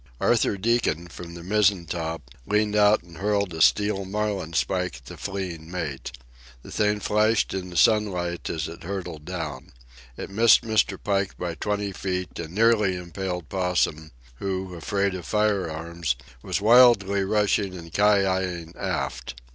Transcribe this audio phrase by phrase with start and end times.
[0.19, 5.05] Arthur Deacon, from the mizzen top, leaned out and hurled a steel marlin spike at
[5.05, 6.11] the fleeing mate.
[6.63, 9.73] The thing flashed in the sunlight as it hurtled down.
[10.17, 10.97] It missed Mr.
[10.97, 17.77] Pike by twenty feet and nearly impaled Possum, who, afraid of firearms, was wildly rushing
[17.77, 19.39] and ki yi ing aft.